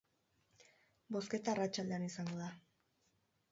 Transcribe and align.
Bozketa 1.17 1.53
arratsaldean 1.55 2.09
izango 2.09 2.41
da. 2.43 2.51